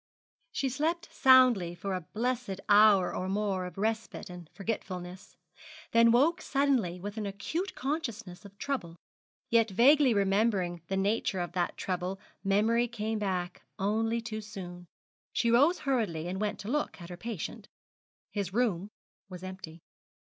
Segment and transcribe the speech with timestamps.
[0.51, 5.35] She slept soundly for a blessed hour or more of respite and forgetfulness,
[5.91, 8.95] then woke suddenly with an acute consciousness of trouble,
[9.51, 14.87] yet vaguely remembering the nature of that trouble Memory came back only too soon.
[15.33, 17.67] She rose hurriedly, and went to look at her patient.
[18.31, 18.89] His room
[19.29, 19.81] was empty.